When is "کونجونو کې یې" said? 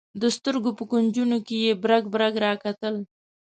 0.91-1.71